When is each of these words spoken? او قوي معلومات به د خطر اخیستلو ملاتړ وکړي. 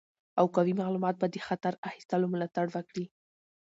او 0.39 0.45
قوي 0.55 0.73
معلومات 0.81 1.15
به 1.21 1.27
د 1.31 1.35
خطر 1.47 1.73
اخیستلو 1.89 2.31
ملاتړ 2.33 2.65
وکړي. 2.71 3.05